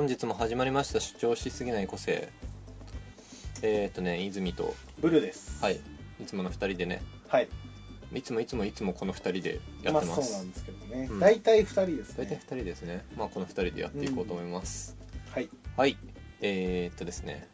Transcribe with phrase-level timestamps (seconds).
[0.00, 0.98] 本日も始まりました。
[0.98, 2.30] 主張しすぎない個性。
[3.60, 4.74] えー、っとね泉と。
[4.98, 5.62] ブルーです。
[5.62, 5.78] はい。
[6.18, 7.02] いつもの2人でね。
[7.28, 7.48] はい。
[8.14, 11.20] いつもいつもいつもこの2人でやまあってます、そうなんですけどね、うん。
[11.20, 13.04] 大体2人です大体2ね人ですね。
[13.14, 14.96] まあこの2人でやっていこうと思います、
[15.32, 15.50] はい。
[15.76, 15.98] はい。
[16.40, 17.46] えー、っとですね。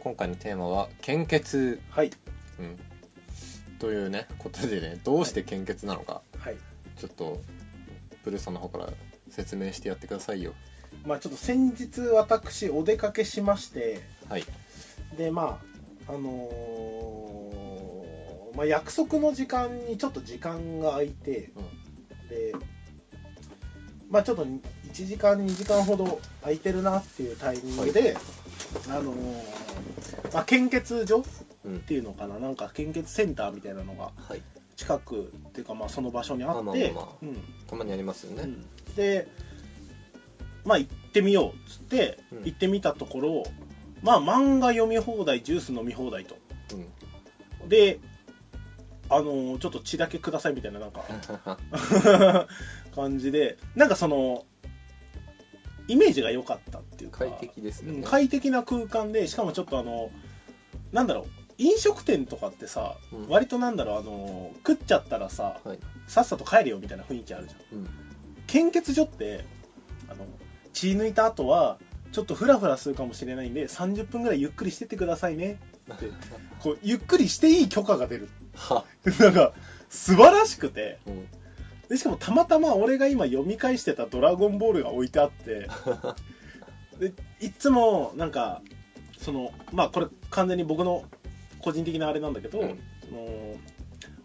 [0.00, 1.80] 今回のテーマは献血。
[1.88, 2.10] はい。
[2.58, 3.78] うん。
[3.78, 6.56] というねことでねどうして献血なのか、はい。
[6.98, 7.38] ちょっと
[8.24, 8.88] ブルーさんの方から
[9.30, 10.52] 説明してやってくださいよ
[11.04, 14.44] まあちょっと先日私お出かけしましてはい。
[15.16, 15.60] でま
[16.08, 21.50] ああのーまあ、約束の時間にちょっと時間が空いて、
[22.28, 22.54] で
[24.08, 24.58] まあちょっと1
[24.92, 28.16] 時間2時間ほど空いてるなっていうタイミングで、
[28.88, 29.14] あのー
[30.32, 31.24] まあ、献血所っ
[31.64, 31.80] うん。
[31.80, 34.42] ていうのかななんか献血センターみたいなのがはい。
[34.76, 37.08] 近くっていうかまあその場所にあって、まあまあまあまあ。
[37.22, 37.36] うん。
[37.66, 38.94] たまにありますよね、うん。
[38.94, 39.26] で
[40.64, 42.44] まあ行ってみようっつって、うん。
[42.44, 43.42] 行ってみたところ
[44.02, 46.36] まあ漫画読み放題ジュース飲み放題と。
[47.60, 47.68] うん。
[47.68, 47.98] で
[49.10, 51.04] あのーちょっと血だけくださいみたいななんか
[52.94, 54.46] 感じでなんかその
[55.88, 57.98] イメージが良かったっていうか快適ですよね。
[57.98, 60.10] うん快適な空間でしかもちょっとあの
[60.92, 61.24] なんだろう
[61.58, 63.28] 飲食店とかってさ、うん。
[63.28, 65.78] 割となんだろうあの食っちゃったらさ、はい。
[66.08, 67.78] さっさと帰れよみたいな雰囲気あるじゃん。
[67.78, 67.88] うん。
[68.46, 69.44] 献血所って
[70.08, 70.26] あの
[70.74, 71.78] 血抜いた後は
[72.12, 75.58] ちょっとフラフラするかもしれないんで30分ぐらいゆっくりしてってくださいね。
[75.92, 76.10] って
[76.60, 78.28] こうゆっくりしていい許可が出る。
[78.54, 78.84] は。
[79.18, 79.52] なんか
[79.88, 80.98] 素晴らしくて。
[81.06, 81.26] うん。
[81.88, 85.68] でしかもたまたま俺が今読み返してた「ドラゴンボール」が置いてあって。
[86.98, 88.62] でいっつもなんか
[89.18, 91.04] そのまあこれ完全に僕の
[91.58, 92.78] 個人的なあれなんだけど、うん。
[93.08, 93.56] その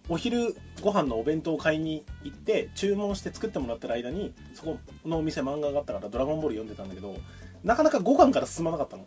[0.10, 7.16] お昼ご飯のお弁当を買いに行って注文して作ってもらってる間にそこのお店漫画があったから「ドラゴンボール」読んでたんだけど
[7.64, 9.06] なかなか5巻から進まなかったの。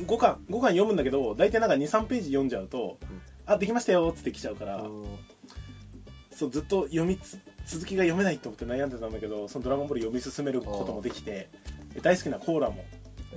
[0.00, 4.84] 5巻5巻読むんだけど大体なんか23ページ読んじゃうとうん「あできましたよ」っつって来ちゃうから、
[6.32, 11.48] そうずっと読みつ続きが読めないと思って悩んでたんだけどその「ドラゴンボール」読み進めることもできて
[11.94, 12.84] で大好きなコーラも、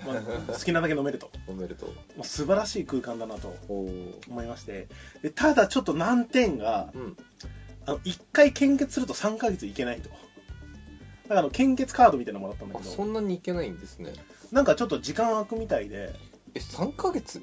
[0.06, 1.30] まあ、好きなだけ飲めると。
[1.48, 1.86] おめでと。
[1.86, 4.88] うもう素晴らしい空間だなと思いまして。
[5.22, 7.18] でただちょっと難点がうん。
[7.86, 10.10] あの1回献血すると3ヶ月いけないと。
[10.10, 12.92] だからあの献血カードみたいなのもらったんだあけど。
[12.94, 14.14] そんなにいけないんですね。
[14.52, 16.14] なんかちょっと時間空くみたいで。
[16.54, 17.42] え三ヶ月？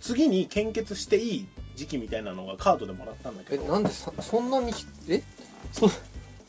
[0.00, 3.64] 次に献血していい時期みたいなのがカードでもらったんだけど。
[3.64, 4.72] えなんでさそんなに
[5.08, 5.22] え？
[5.72, 5.90] そ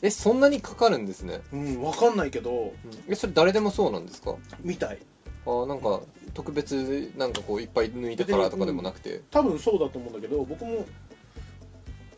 [0.02, 2.72] えそんなにかかるんですね、うん分かんないけど。
[3.08, 4.34] えそれ誰でもそうなんですか？
[4.62, 4.98] みたい
[5.44, 6.00] あなんか
[6.34, 10.86] 特別なんかこういっぱい抜いたからとかでもなくて、多分そうだと思うんだけど僕も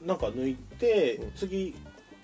[0.05, 1.33] なんか抜いて、うん。
[1.35, 1.75] 次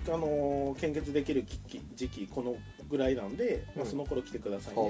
[0.07, 2.57] あのー献血できる時期時期この
[2.89, 3.91] ぐらいなんで、まあ、うん。
[3.91, 4.83] その頃来てくださいあね、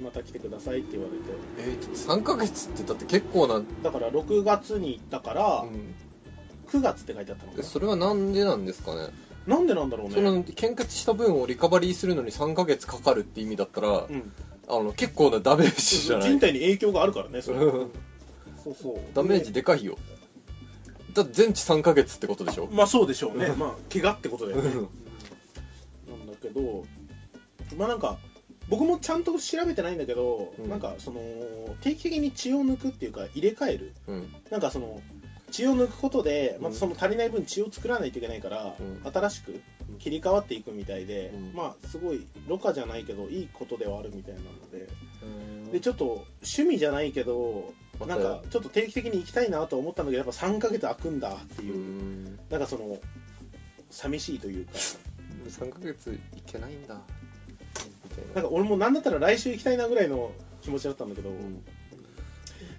[0.00, 0.04] ー。
[0.04, 1.70] また来てくださいって言われて。
[1.70, 5.94] えー、3ヶ月ってだって結構な、だから6月に行ったから、うん、
[6.68, 9.08] 9月って書いてあったのそれはなんでなんですかね。
[9.46, 10.14] なんでなんだろうね。
[10.14, 14.32] その献血した分をリカバリーするのに3ヶ月かかるって意味だったら、うん、
[14.68, 16.30] あの結構なダメージじゃない。
[16.30, 17.58] 人体に影響があるからねそれ。
[17.58, 17.90] うん
[18.62, 18.96] そうそう。
[19.14, 19.96] ダメージでかいよ。
[21.14, 22.68] だって全治3ヶ月ってことでしょ？
[22.72, 23.48] まあそうでしょうね。
[23.56, 24.70] まあ怪我ってことだよね。
[24.74, 26.84] なんだけど
[27.76, 28.18] まあなんか
[28.68, 30.68] 僕もちゃんと調べてないんだけど、うん。
[30.68, 31.20] なんかその
[31.80, 33.92] 定期的に血を抜くっていうか入れ替える。
[34.08, 34.34] うん。
[34.50, 35.00] なんかその
[35.50, 36.62] 血を抜くことでうん。
[36.64, 39.12] またその足りない分血を作らないといけないから、うん。
[39.12, 39.60] 新しく
[39.98, 41.52] 切り替わっていくみたいで、うん。
[41.54, 44.88] まあすごいろ過じゃないけどいいことではあるみたいなので。
[45.22, 47.74] うんでちょっと趣味じゃないけど
[48.06, 52.38] なんかちょっと定期的に行きたいなと思ったんだけどやっぱ3ヶ月空くんだってういう、ん。
[52.48, 52.96] なんかその
[53.90, 54.72] 寂しいというか。
[55.48, 57.00] 3ヶ月いけないんだ。
[58.34, 61.64] なんか俺もなんだったら来週行きたいなぐらいの気持ちだったんだけど、うん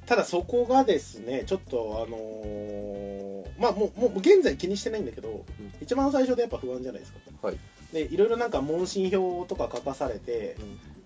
[0.08, 5.44] ただそこがですねちょっとあのーまあもうもう現在気にしてないんだけど、
[5.82, 7.20] 一番最初でやっぱ不安じゃないですか。
[7.42, 7.58] はい。
[7.92, 10.56] でいろいろなんか問診票とか書かされて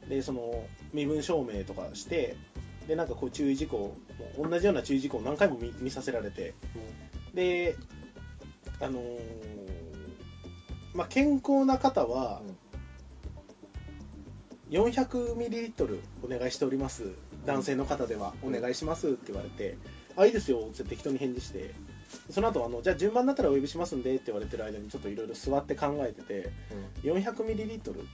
[0.10, 2.36] でその身分証明とかして
[2.88, 3.96] でなんかこう注意事項
[4.38, 6.54] 同じような注意事項を何回も見見させられて。
[7.34, 7.76] で
[8.82, 9.20] あのー
[10.94, 12.42] まあ健康な方は
[14.70, 17.04] 400ミリリットルお願いしております
[17.46, 19.78] 男性の方ではお願いしますって言われて
[20.16, 21.74] 「あいいですよ」って適当に返事して。
[22.30, 26.50] その後あのじゃあ順番だったらお呼びしますんでって言われてる間にちょっといろいろ座って考えてて
[27.04, 28.08] 400ミリリットルって。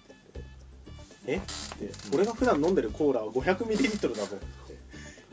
[1.26, 1.52] 言って
[1.82, 1.86] え？
[1.88, 2.16] って。
[2.16, 4.78] 俺が普段飲んでるコーラは500ミリリットルだぞって。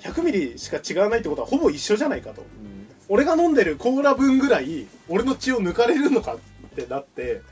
[0.09, 2.43] 100ミリしか違わないってことはほぼ一緒じゃないかと。
[3.11, 6.39] 俺が飲んでるコーラ分ぐらい俺の血を抜かれるのかっ
[6.71, 7.43] てなって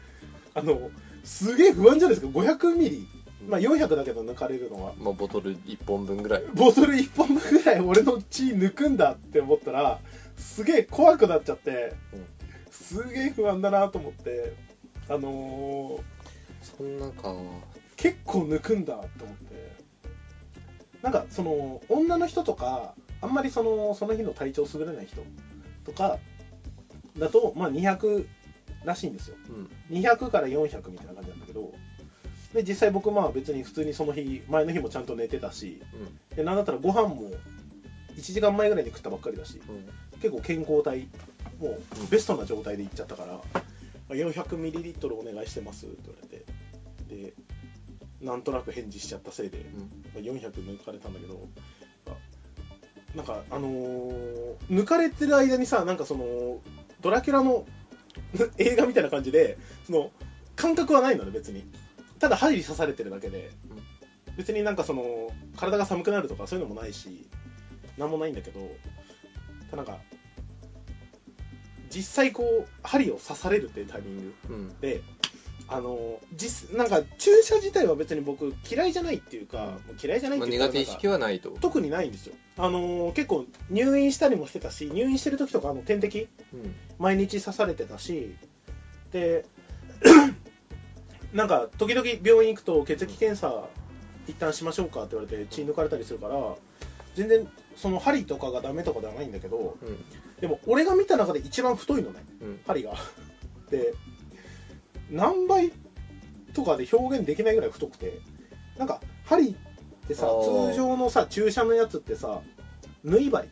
[0.54, 0.90] あの
[1.24, 2.38] すげえ不安じゃないですか。
[2.38, 3.06] 500ミリ
[3.48, 4.92] まあ400だけど抜かれるのは。
[4.98, 6.42] まあボトル1本分ぐらい。
[6.54, 9.98] ボトル1本分ぐらい俺の血抜くんだって思ったら
[10.36, 12.26] すげえ怖くなっちゃって、うん。
[12.70, 14.54] すげえ不安だなと思って
[15.08, 16.00] あのー
[16.76, 17.34] そんなか
[17.96, 19.72] 結構抜くんだって思って。
[21.02, 25.20] なんかその女の人とかあんまりそのその日の体調優れない人
[25.84, 26.18] とか
[27.18, 28.24] だとまあ200
[28.84, 29.36] らしいんですよ。
[29.90, 29.98] うん。
[29.98, 31.72] 200から400みたいな感じなんだけど
[32.54, 35.80] で実際僕まあ別に普通にその日前の日もちゃんと寝てたし
[36.30, 36.36] うん。
[36.36, 37.30] でなんだったらご飯も
[38.14, 39.88] 1時間前ぐらいに食ったばっかりだしうん。
[40.20, 41.08] 結構健康体
[41.58, 43.40] もうベストな状態でいっちゃったから
[44.14, 46.44] 「400ml お願いしてます」って言われて
[47.30, 47.32] で
[48.20, 49.58] なんとなく返事しちゃったせいで、
[50.14, 51.48] まあ400抜かれたんだけど
[52.06, 52.10] あ
[53.16, 56.60] なんかあのー抜かれてる間にさなんかその
[57.00, 57.66] ドラキュラの
[58.58, 60.10] 映画みたいな感じでその
[60.54, 61.64] 感覚はないのね別に
[62.22, 63.50] ただ針刺されてるだけで、
[64.36, 67.26] 別になんかその体が寒くなるとかそういうのもないし
[67.98, 68.60] なんもないんだけど
[69.72, 69.98] ただなんか
[71.90, 74.54] 実際こう針を刺されるっていうタイミングうん。
[74.54, 75.02] うんで
[75.68, 81.50] あの実なんか注射自体は別に僕嫌いじゃないっていうか、もう嫌いじゃないっまあていうか苦手意識はないと。
[81.60, 82.34] 特にないんですよ。
[82.56, 86.74] あのー結構入院したりもしてたし入院してる時とかあの点滴うん。
[86.98, 88.36] 毎日刺されてたし
[89.10, 89.44] で
[91.32, 93.68] なんか時々病院行くと血液検査
[94.26, 96.36] 一旦しましょうかって言われて血抜かれたりするから
[97.14, 100.04] 全然その針とかがダメとかではないんだけどうん。
[100.40, 102.60] でも俺が見た中で一番太いのねうん。
[102.66, 102.92] 針が。
[103.70, 103.94] で
[105.10, 105.72] 何倍
[106.54, 108.18] とかで表現できないぐらい太くて
[108.76, 109.54] なんか針っ
[110.06, 112.40] てさ通常のさ注射のやつってさ
[113.04, 113.48] 縫い針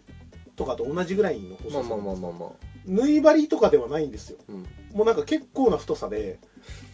[0.56, 1.88] とかと同じぐらいの細さ。
[1.88, 2.50] まあまあまあまあまあ。
[2.86, 4.38] 縫い針とかではないんですよ。
[4.48, 4.66] うん。
[4.92, 6.38] もうなんか結構な太さで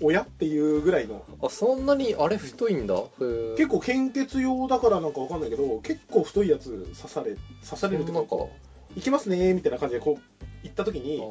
[0.00, 1.22] 親っていうぐらいの。
[1.42, 2.94] あそんなにあれ太いんだ？
[3.56, 8.36] 結構献血用だからなんかわかんないけど結構太いやつ刺され刺されるってなんか。
[8.94, 11.22] 行きますねみたいな感じでこう行った時に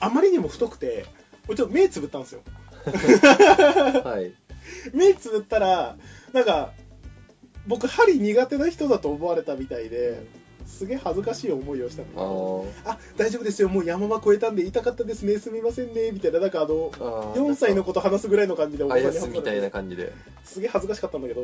[0.00, 1.06] ああまりにも太くて
[1.48, 2.40] 俺ちょっと目つぶったんですよ。
[2.86, 4.32] ー はい。
[4.94, 5.96] 目つぶったら
[6.32, 6.72] なんか
[7.66, 10.22] 僕針苦手な人だと思われたみたいで
[10.66, 12.90] すげえ恥ずかしい思いをしたあのー。
[12.90, 13.68] あ大丈夫ですよ。
[13.68, 15.38] もう山場越えたんで痛かったですね。
[15.38, 16.10] すみませんね。
[16.12, 20.12] みたいななんかあのあー4歳の子と話すぐらいの感じでおあやすみたいな感感じで。
[20.44, 21.42] すげえ恥ずかしかったんだけど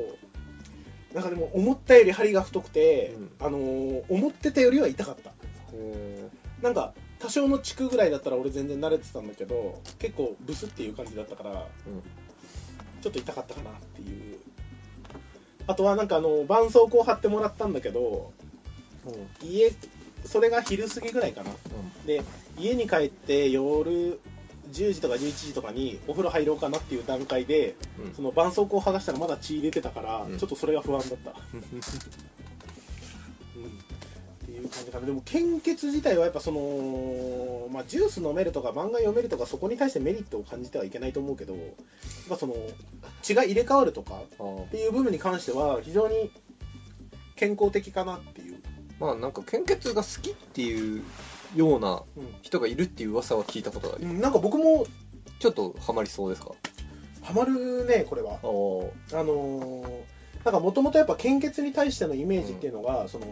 [1.15, 5.31] なんかでも思ったより針が太くて、うあのー思ってたよりは痛かった。
[5.31, 6.29] へ
[6.63, 11.55] なんか多少の地区ぐらいだったら俺全然慣れてたんだけど結構ブスっていう感じだったから、ん。
[13.03, 14.39] ちょっと痛かったかなっていう。
[15.67, 18.50] あとはなんかあの絆創膏貼ってもらったんだけどえ
[19.43, 19.73] 家
[20.25, 21.51] それが昼過ぎぐらいかな。
[22.07, 22.23] で
[22.59, 24.21] 家に帰って夜
[24.71, 28.15] 10時とか11時とかにお風呂入ろうかなっていう段階でうん。
[28.15, 30.39] その絆創膏を剥がしたらまだ血入れてたから、うん。
[30.39, 31.65] ちょっとそれが不安だった、 うん、っ
[34.47, 35.07] ていう感じかな。
[35.07, 41.55] でも献血自体はやっぱその、まあ、ジュース飲めるとか漫画読めるとかそこに対してメリットを感じてはいけないと思うけど、
[42.29, 42.55] まあ、その
[43.23, 44.23] 血が入れ替わるとか
[44.63, 46.31] っていう部分に関しては非常に
[47.37, 48.40] 健康的かなって
[49.01, 51.03] まあなんか献血が好きっていう
[51.57, 52.05] ようなう
[52.43, 54.87] 人がいるっていう噂は聞いたことがあるん、なんか僕も
[55.41, 56.53] ちょっとハマりそうですか？
[57.23, 58.35] ハマるねこれは。
[58.35, 60.01] あのー
[60.45, 63.27] なんかもともとやっぱ献血に対してのイメージっていうのが、その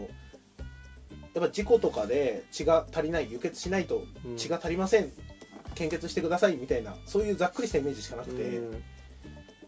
[1.33, 4.37] やっぱ事故とかで血が足りない輸血しないとうん。
[4.37, 5.11] 血が足りません、
[5.73, 8.83] 献血してくださいみたいなそういうざっくりしたイメージしかなくて、うん。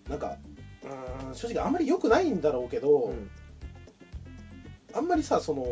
[0.08, 0.38] なんか
[0.84, 3.32] うーん正直あんまり良くないんだろうけど、うん
[4.94, 5.66] あんまりさその、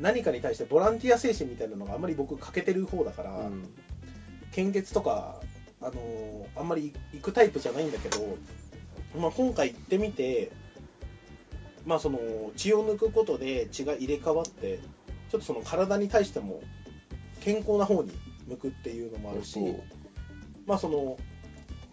[0.00, 3.68] 何かに対してボランティア精神みたいなのがあんまり僕欠けてる方だから、うん。
[4.52, 5.40] 献血とか、
[5.80, 8.38] あのーあんまり行くタイプじゃないんだけど、
[9.18, 10.52] まあ、今回行ってみて、
[11.84, 12.18] まあ、その
[12.56, 14.78] 血を抜くことで血が入れ替わって
[15.30, 16.62] ちょっとその体に対しても
[17.40, 18.12] 健康な方に
[18.46, 19.58] 向くっていうのもあるし、
[20.66, 21.16] まあその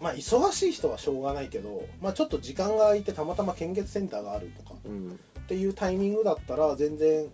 [0.01, 5.11] まあ忙しい人はしょうがないけど、まあ、ちょっと時間が空いてたまたま献血センターがあるとかうん。
[5.11, 7.25] っていうタイミングだったら全然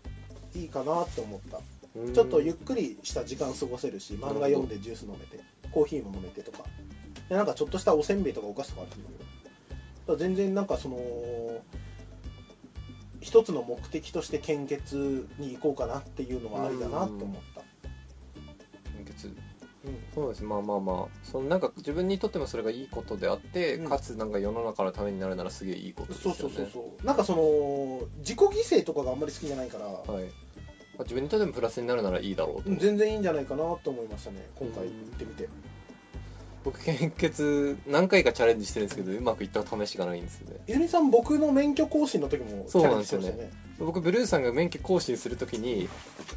[0.54, 1.60] いいかなって思った。
[1.96, 2.14] うん。
[2.14, 5.40] ちょっとゆっくりした時間過ごせるし漫画読んでジュース飲めて
[5.72, 6.66] コーヒーも飲めてとか。
[7.30, 10.18] でなんかちょっとしたおせんべいとかお菓子とかあるんだけど。
[10.18, 11.00] 全然なんかその
[13.20, 17.62] 一つの目的として献血に行こうかなっていうのはありだなと思った、
[18.96, 19.57] 献血うん
[20.14, 20.44] そうです。
[20.44, 21.20] まあまあまあ。
[21.24, 23.90] そのなんか自分にとってもそれがいいことであって、うん。
[23.90, 26.38] かつなんか世の中のためになるならすげえいいことですよね。
[26.40, 27.06] そうそうそうそう。
[27.06, 30.10] なんかその自己犠牲とかがあんまり好きじゃないから、はい、ま
[31.00, 34.48] あ、自分にとってもプラスになるならいいだろうと、うん全然いいんじゃないかなと思いましたね。
[34.56, 35.48] 今回行ってみて、
[36.68, 40.58] 僕献血何回かチャレンジしてるんですけどうまくいった試しがないんですよね。
[40.68, 43.26] 泉さん僕の免許更新の時もチそうャレンなんですよね。
[43.26, 43.68] ジしてましたよね。
[43.80, 45.88] 僕ブルーさんが免許更新するときに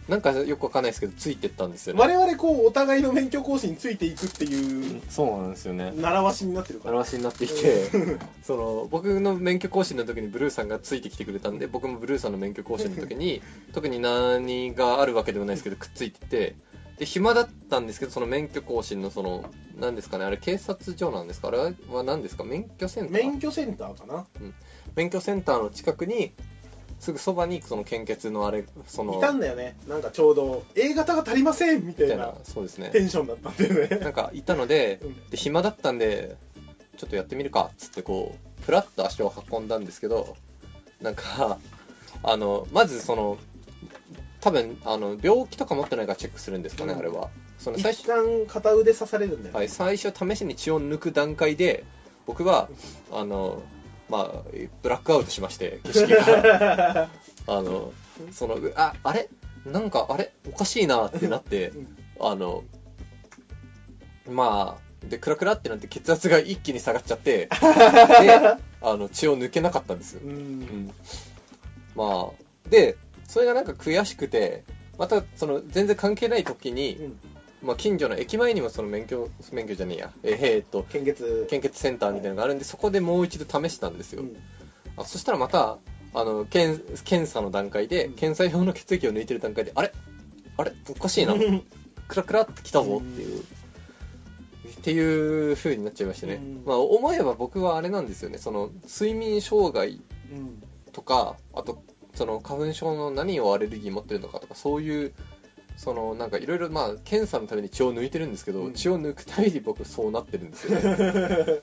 [0.08, 2.00] なんかよくわかんないですけどついてったんですよね。
[2.00, 5.92] 我々こうお互いの免許更新についていくっていうそうなんですよね。
[5.96, 6.94] 習わしになってるから。
[6.94, 7.88] 表になっていて。
[8.44, 13.42] その僕の免許更新の時にブルーさんがついてきてくれたんで僕もブルーさんの免許更新の時に
[13.74, 16.54] 特に何があるわけでもないですけどくっついてて
[17.00, 21.48] で暇だったんですけどその免許更新のその何ですかねあれ警察署なんですか？
[21.48, 22.44] あれは何ですか？
[22.44, 23.16] 免許センター？
[23.16, 24.26] 免許センターかな。
[24.94, 26.32] 免許センターの近くに
[26.98, 29.78] すぐそばにその献血のあれそのいたんだよね。
[29.88, 32.90] なんかちょうど A 型が足りませんみたいなそうですね。
[32.90, 33.96] テンションだったんだよね。
[34.04, 35.30] なんかいたのでうん。
[35.30, 36.36] で暇だったんで
[36.98, 40.36] ちょっとやってみるかっつってこうふらっと足を運んだんですけど
[41.00, 41.56] なんか
[42.22, 43.38] あのまずその
[44.40, 46.98] 多分あの病気とか持ってないかチェックするんですかね、うん。
[46.98, 47.28] あれは。
[47.58, 51.84] その最一初,、旦片腕刺されるんだよね、はい、最初試しに血を抜く段階で
[52.26, 52.70] 僕は
[53.12, 53.62] あの
[54.08, 54.42] まあ
[54.82, 57.08] ブラックアウトしまして景色が。
[57.46, 57.92] あの
[58.32, 59.28] そのああれ？
[59.66, 60.32] なんかあれ？
[60.48, 61.96] おかしいなってなってうん。
[62.20, 62.64] あの
[64.28, 67.48] まあでクラクラってなって血圧が一気に下がっちゃってで
[68.82, 70.94] あの血を抜けなかったんですよ、ううんん、
[71.94, 72.96] まあで
[73.30, 74.64] それがなんか悔しくて
[74.98, 77.20] またその全然関係ない時に、うん。
[77.62, 80.10] まあ、近所の駅前にもその免許免許じゃねえや。
[80.22, 81.46] ええーっと献血。
[81.48, 84.36] 献血センターみたいなのがあるんでそこでもう一度試したんですよ、うん。
[84.96, 85.76] あそしたらまた
[86.14, 88.14] あの検検査の段階で、うん。
[88.14, 89.92] 検査用の血液を抜いてる段階であれ？
[90.56, 90.72] あれ？
[90.88, 91.34] おかしいな。
[92.08, 93.44] クラクラってきたぞっていう、っ
[94.82, 96.62] ていう風になっちゃいましたね、うん。
[96.66, 98.38] まあ思えば僕はあれなんですよね。
[98.38, 100.00] その睡眠障害
[100.32, 100.62] うん。
[100.92, 101.84] とかあと
[102.20, 105.14] その花粉症の何をアレルギー持ってるのかとかそういう
[105.78, 108.74] そのなんかいろいろまあ検査のために血を抜いてるんですけど、うん。
[108.74, 111.62] 血を抜くたびに僕そうなってるんですよね。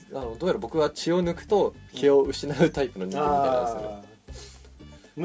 [0.14, 4.60] あのどうやら僕は血を抜くと気を失うタイプの人間みたいなんですよ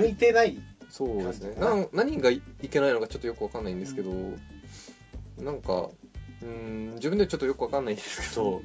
[0.01, 0.57] ね、向いてない
[0.89, 1.55] そうですね。
[1.55, 4.11] な何がいけないのかちょっとよくわかんないんですけど、
[5.37, 5.89] なんか
[6.41, 8.61] うーん自分ではちょっとよくわかんないんですけど、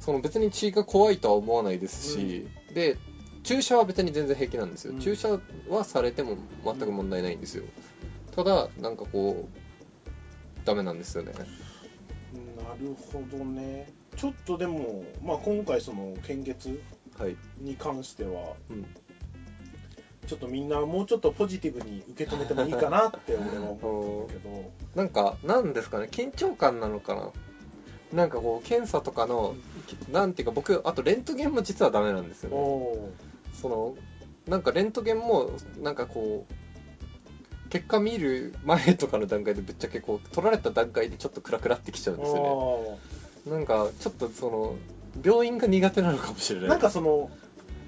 [0.00, 2.96] その別に血が怖いとは思わないですし、で
[3.44, 5.00] 注射は別に全然平気なんですよ、うん。
[5.00, 7.64] 注射はされても全く問題ないんですよ。
[8.34, 11.32] ただなんかこうダメなんですよね。
[11.32, 11.42] な
[12.80, 13.92] るほどね。
[14.16, 16.80] ちょっとでも、まあ、今回その献血
[17.18, 17.36] はい。
[17.58, 18.86] に関してはうん。
[20.26, 24.70] ちょっとみんなもうちょっとポジティブに受け止めてもいいかなって俺は思うけど。
[24.96, 26.08] なんかなんですかね。
[26.10, 27.30] 緊張感なのかな。
[28.12, 29.54] なんかこう検査とかの
[30.10, 32.56] なんていうか僕あとレントゲンも実はダメなんですよね。
[32.56, 33.10] お
[33.54, 33.94] その
[34.46, 42.98] なんかレントゲンもなんかこう結果見る前とかの段階でぶっちゃけこう取られた段階でちょっとクラクラってきちゃうんですよお
[43.46, 44.74] ねなんかちょっとその
[45.24, 46.68] 病院が苦手なのかもしれない。
[46.68, 47.30] なんかその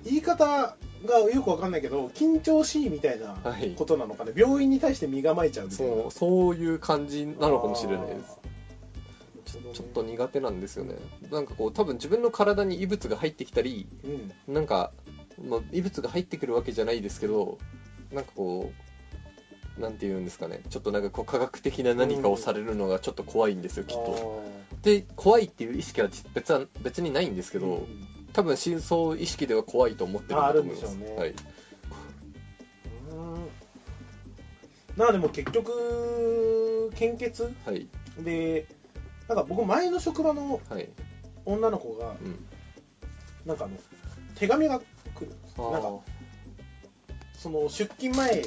[0.05, 3.75] 言い方がよくわかんないけど緊張しいみたいなはい。
[3.77, 4.33] ことなのかね。
[4.35, 5.95] 病院に対して身構えちゃうみたいな。
[6.03, 8.39] そうそういう感じなのかもしれないです。
[9.45, 10.95] ちょちょっと苦手なんですよね。
[11.31, 13.87] なんかこう多分自分の体に異物が入ってきたり
[14.49, 14.55] うん。
[14.55, 14.93] なんか、
[15.43, 17.59] まあ、異物が入ってくるわけじゃないですけど
[18.13, 18.73] なんかこ
[19.79, 20.63] うなんて言うんですかね。
[20.71, 24.43] ちょっとなんかこう科学的な何かをされるのがちょっと怖いんですよきっと。
[24.83, 28.09] で怖いっていう意識は実別は別にないんですけど、うん。
[28.33, 30.97] 多分深層意識では怖いと思ってるんだと思います。
[30.97, 31.15] ね。
[31.17, 31.35] はい、
[33.11, 33.35] うん。
[34.97, 37.53] なあでも結局献血？
[37.67, 37.87] はい。
[38.21, 38.67] で
[39.29, 40.89] なんか僕前の職場のはい。
[41.45, 42.45] 女の子がうん。
[43.45, 43.77] なんかあの
[44.35, 44.81] 手紙が
[45.59, 45.91] なんか
[47.35, 48.43] その出勤前に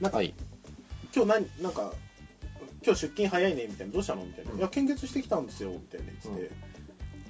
[0.00, 0.34] なんか、はい。
[1.14, 1.92] 今日何なんか
[2.84, 4.24] 今日出勤早いねみたいなどうしたの？
[4.24, 4.58] みたいな、うん。
[4.58, 6.48] いや献血してきたんですよみたいな言って。
[6.48, 6.54] て、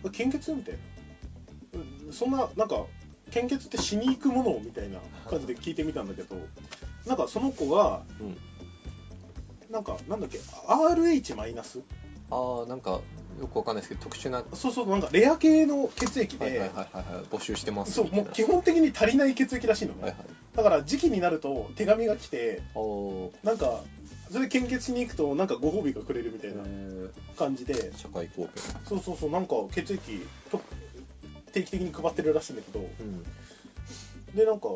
[0.06, 0.52] あ献血？
[0.54, 0.80] みたいな。
[2.06, 2.84] うんそんななんか
[3.30, 4.60] 献血ってしに行くもの？
[4.60, 6.36] みたいな感じで聞いてみたんだけど。
[7.06, 8.36] なんかその子がうん。
[9.70, 11.80] なんかなんだっけ？RH マイナス？
[12.30, 13.00] ああなんか
[13.40, 20.24] よくわかんないですけど特殊なはそうそうなんかレア系の血液で、いはいはいはいはい募集してますそうもう基本的に足りない血液らしいのね、はいはい。
[20.56, 22.62] だから時期になると手紙が来て
[23.42, 23.80] なんか
[24.30, 27.74] それで献血しに行くとなんかご褒美がくれるみたいなえ感じで。
[27.74, 28.62] ー社会貢献。
[28.86, 30.58] そうそうそうなんか血液と
[31.52, 32.80] 定期的に配ってるらしいんだけど。
[32.80, 33.22] うん。
[34.34, 34.68] でなんか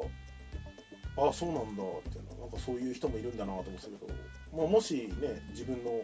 [1.17, 4.13] ああそうなんだってなんかそういう人もいるんだなと思ってたけど、
[4.55, 6.03] まあ、もしね自分の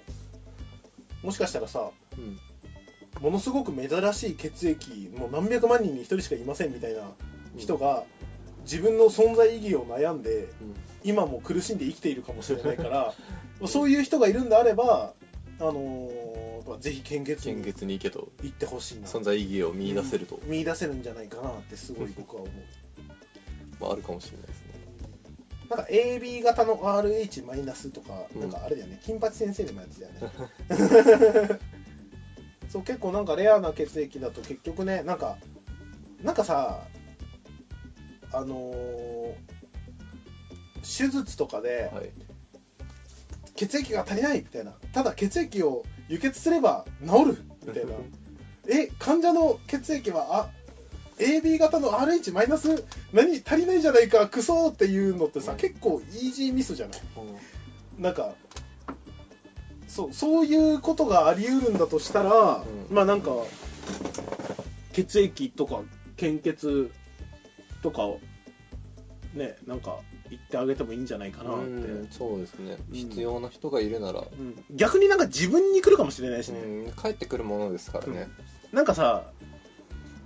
[1.23, 2.39] もしかしたらさうん。
[3.21, 7.03] ものすごく珍しい血液もう何百万人に一人しかいませんみたいな
[7.57, 8.05] 人が
[8.63, 10.75] 自分の存在意義を悩んでうん。
[11.05, 13.15] 今も苦しんで生きているかもしれないから
[13.67, 15.15] そういう人がいるんであれば、
[15.59, 18.29] あのーぱぜひ献血献に血に行けと。
[18.43, 19.07] 行ってほしいな。
[19.07, 20.51] 存在意義を見出せると、うん。
[20.51, 22.55] 見出せるんじゃないかなってすごい僕は思う。
[23.81, 24.47] まあ、あるかもしれない
[25.75, 28.41] なんか AB 型の RH マイナスとか、うん。
[28.43, 29.01] なんかあれだよね。
[29.03, 31.59] 金八先生でもやってたよね。
[32.69, 35.37] そう結構なんかレアな血液だと結局ねなんか
[36.23, 36.87] なんかさ
[38.33, 39.35] あのー
[40.83, 42.11] 手術とかではい。
[43.55, 44.73] 血液が足りないみたいな。
[44.93, 47.93] ただ血液を輸血すれば治るみたいな。
[48.69, 50.51] え患者の血液はあ
[51.23, 52.85] AB 型の RH マイナス？
[53.13, 53.43] 何？
[53.45, 54.27] 足りないじゃないか？
[54.27, 55.59] クソっていうのってさ、うん。
[55.59, 57.01] 結構イージーミスじゃない？
[57.99, 58.33] なんか
[59.87, 62.95] そうそういうことがあり得るんだとしたら、うん。
[62.95, 63.31] まあなんか
[64.93, 65.81] 血液とか
[66.17, 66.91] 献血
[67.83, 68.21] とかを
[69.35, 69.99] ねなんか
[70.31, 72.95] 言ってあげてもいいんじゃないかなって、うんそうですね、うん。
[72.95, 74.65] 必要な人がいるなら、うん。
[74.71, 78.29] 逆になんか自分に来るかもしれないしね、うん、帰ってくるものですからね、
[78.73, 79.25] なんかさ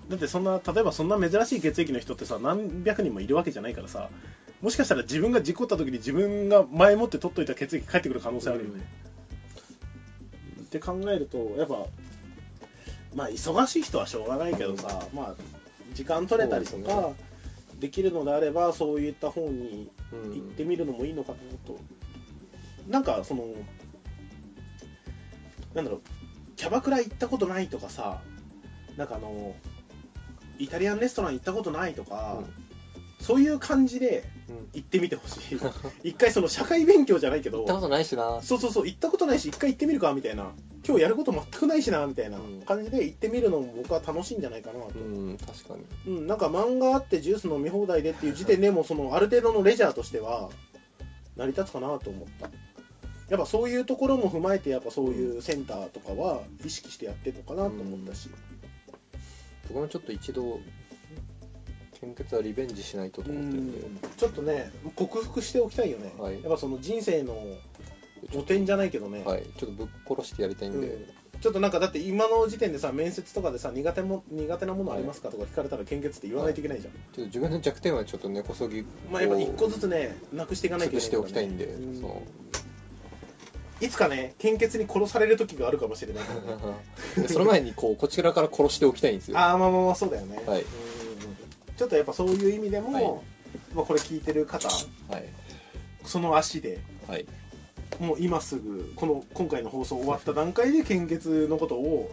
[0.08, 4.08] だってそんな例えばそんな珍しい血液の人ってさ何百人もいるわけじゃないからさ
[4.62, 8.84] もしかしたら自分が事故った時に自分が前もって取っといた血液返ってくる可能性あるよね、
[10.62, 11.86] って考えるとやっぱ
[13.14, 15.34] まあ忙しい人はしょうがないけどさ、まあ
[15.94, 17.10] 時間取れたりとか
[17.78, 21.78] できるのであればそういった方に行ってみるのもいいのかなと、
[22.88, 23.44] なんかその
[25.74, 26.00] なんだろう
[26.56, 28.20] キャバクラ行ったことないとかさ
[28.96, 29.54] なんかあの
[30.58, 32.42] イタリアンレストラン行ったことないとか、
[33.20, 34.68] そういう感じでうん。
[34.72, 35.58] 行ってみてほしい。
[36.10, 38.40] 一回その社会勉強じゃないけど行ったことないしな。
[38.42, 40.52] そうそうそう行ったことないし一回行ってみるかみたいな。
[40.86, 42.62] 今日やること全くないしなみたいなうん。
[42.62, 45.74] 感じで行ってみるのも僕は楽しいんじゃないかなと、うん確か
[46.06, 46.14] に。
[46.14, 50.48] うん、なんか漫画あってジュース飲み放題でっていう時点でもそのある程度のレジャーとしては
[51.36, 52.48] 成り立つかなと思った。
[53.28, 58.28] やっぱそういうところも踏まえてやっぱそういうセンターとかは意識してやってるのかなと思ったし、
[59.68, 60.60] 僕もちょっと一度
[62.00, 66.34] 献血はリベンジしないとと思ってるんで、ちょっとね克服しておきたいよね、はい。
[66.34, 67.34] やっぱその人生の
[68.32, 69.42] 汚点じゃないけどね、はい。
[69.58, 71.06] ちょっとぶっ殺してやりたいんで、うん。
[71.40, 81.06] ちょっとなんかだって今の時点でさ面接とかでさ苦手も苦手なものありますかとか聞かれたら献血って言わないといけないじゃん、ちょっと自分の弱点はちょっと根こそぎまあやっぱ一個ずつねなくしていかないとい潰けないね。
[81.06, 81.96] しておきたいんで、うん。
[81.96, 82.22] その
[83.80, 86.24] いつかね献血に殺される時があるかもしれない。
[86.24, 86.74] からね
[87.16, 89.38] でその前にこうこちらから殺しておきたいんですよ。
[89.38, 90.62] ああまあまあまあそうだよね、はい。
[90.62, 90.66] うん。
[91.76, 93.04] ちょっとやっぱそういう意味でも、はい。
[93.74, 95.24] まあ、これ聞いてる方はい。
[96.04, 97.26] その足ではい。
[98.00, 102.10] もう今すぐこの今回の放送終わった段階で献血のことを、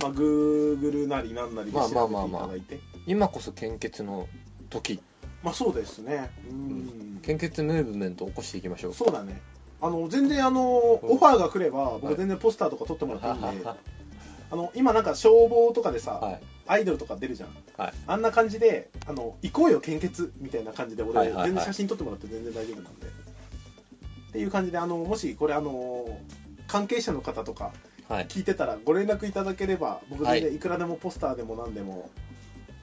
[0.00, 2.22] まあ、Google なりなんなりで調べていまあまあ。
[2.22, 2.80] まあまあただいて。
[3.06, 4.26] 今こそ献血の
[4.70, 5.00] 時。
[5.42, 6.30] まあそうですね。
[6.50, 7.20] うん。
[7.22, 8.94] 献血ムーブメントを起こしていきましょう。
[8.94, 9.40] そうだね
[9.84, 13.76] あの全然あのオファーが来れば僕全然ポスターとか撮ってもらっていいんで、は
[14.50, 16.40] あの今なんか消防とかでさ、はい。
[16.66, 17.50] アイドルとか出るじゃん。
[17.76, 17.92] はい。
[18.06, 23.06] あんな感じであの行こうよ献血みたいな感じで俺、全然写真撮ってもらって全然大丈夫なんで。
[23.06, 26.06] っていう感じであのもしこれあの
[26.66, 27.72] 関係者の方とか
[28.08, 28.26] はい。
[28.26, 30.58] 聞いてたらご連絡いただければ僕はい全然い。
[30.58, 32.08] くらでもポスターでも何でも、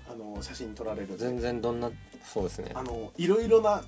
[0.07, 1.89] あの写真撮られる全然どんな
[2.23, 2.71] そうですね。
[2.75, 3.81] あのいろいろな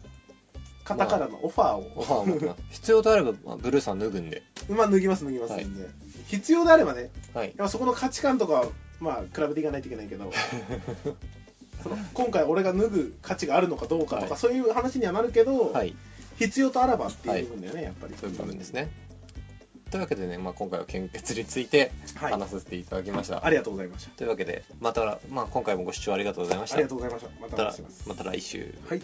[0.83, 4.43] 方からのオファーを、オファーを持ってます必要であれば、まあブルーさん脱ぐんで。
[4.69, 5.53] まあ脱ぎます脱ぎます。
[5.53, 5.65] はい。
[5.65, 5.87] んで、
[6.27, 7.47] 必要であればねはい。
[7.47, 8.65] やっぱそこの価値観とかは
[8.99, 10.31] まあ比べていかないといけないけど
[11.81, 14.39] その今回俺が脱ぐ価値があるのかどうかとか、はい。
[14.39, 15.95] そういう話にはなるけど、はい。
[16.37, 18.15] 必要とあらばっていう部分だよね、やっぱり。
[18.19, 18.89] そういう部分ですね。
[19.91, 22.31] というわけでね、まあ、今回は献血についてはい。
[22.31, 24.11] 話させていただきました、ありがとうございました。
[24.11, 26.77] というわけでまた、まあ、今回もご視聴ありがとうございました。
[26.77, 27.29] ありがとうございました。
[27.39, 28.09] またおま願いします。
[28.09, 28.73] また来週。
[28.87, 29.01] はい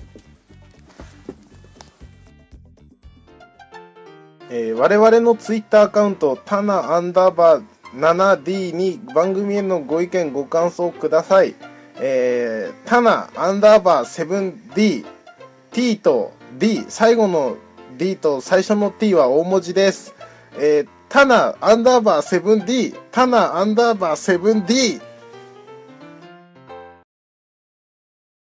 [4.50, 11.56] えー我々のツイッターアカウントタナアンダーバー 7D に番組へのご意見ご感想ください、
[12.00, 15.06] えー、タナアンダーバー 7D
[15.72, 17.58] T と D 最後の
[17.98, 20.16] D と最初の T は大文字です。
[20.58, 25.02] えー、タナアンダーバー 7D タナアンダーバー 7D